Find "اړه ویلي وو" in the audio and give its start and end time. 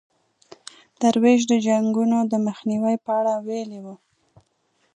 3.19-3.95